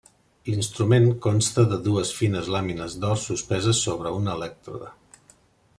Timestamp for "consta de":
1.25-1.77